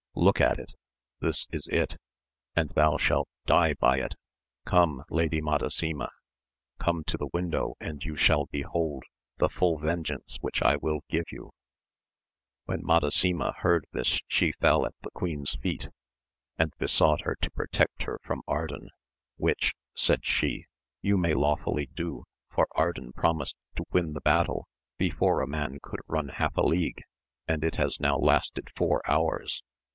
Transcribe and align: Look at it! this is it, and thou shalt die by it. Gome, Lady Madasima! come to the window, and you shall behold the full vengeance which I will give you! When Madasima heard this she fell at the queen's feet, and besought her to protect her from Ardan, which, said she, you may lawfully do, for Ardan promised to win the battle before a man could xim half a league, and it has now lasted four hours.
Look 0.15 0.41
at 0.41 0.59
it! 0.59 0.73
this 1.21 1.47
is 1.51 1.67
it, 1.71 1.95
and 2.55 2.69
thou 2.71 2.97
shalt 2.97 3.29
die 3.45 3.75
by 3.75 3.99
it. 3.99 4.15
Gome, 4.65 5.03
Lady 5.09 5.41
Madasima! 5.41 6.09
come 6.79 7.03
to 7.05 7.17
the 7.17 7.29
window, 7.33 7.75
and 7.79 8.03
you 8.03 8.15
shall 8.17 8.47
behold 8.47 9.03
the 9.37 9.47
full 9.49 9.77
vengeance 9.77 10.37
which 10.41 10.61
I 10.63 10.75
will 10.75 11.01
give 11.07 11.25
you! 11.31 11.51
When 12.65 12.83
Madasima 12.83 13.53
heard 13.59 13.85
this 13.93 14.19
she 14.27 14.51
fell 14.53 14.85
at 14.85 14.95
the 15.01 15.11
queen's 15.11 15.53
feet, 15.55 15.89
and 16.57 16.73
besought 16.77 17.21
her 17.21 17.35
to 17.41 17.51
protect 17.51 18.03
her 18.03 18.19
from 18.23 18.41
Ardan, 18.47 18.89
which, 19.37 19.73
said 19.95 20.25
she, 20.25 20.65
you 21.01 21.15
may 21.15 21.33
lawfully 21.35 21.85
do, 21.85 22.25
for 22.49 22.67
Ardan 22.75 23.13
promised 23.13 23.55
to 23.75 23.85
win 23.91 24.13
the 24.13 24.21
battle 24.21 24.67
before 24.97 25.41
a 25.41 25.47
man 25.47 25.77
could 25.81 26.01
xim 26.09 26.31
half 26.33 26.57
a 26.57 26.65
league, 26.65 27.01
and 27.47 27.63
it 27.63 27.77
has 27.77 27.99
now 27.99 28.17
lasted 28.17 28.69
four 28.75 29.01
hours. 29.09 29.61